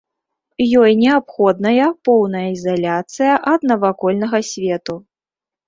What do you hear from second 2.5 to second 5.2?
ізаляцыя ад навакольнага свету.